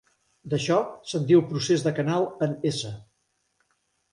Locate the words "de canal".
1.89-2.27